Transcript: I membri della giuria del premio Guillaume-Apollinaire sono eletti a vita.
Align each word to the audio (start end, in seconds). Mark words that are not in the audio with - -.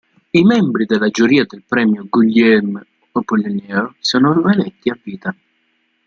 I 0.33 0.41
membri 0.43 0.85
della 0.87 1.09
giuria 1.09 1.45
del 1.47 1.61
premio 1.63 2.07
Guillaume-Apollinaire 2.09 3.93
sono 3.99 4.49
eletti 4.49 4.89
a 4.89 4.97
vita. 4.99 5.35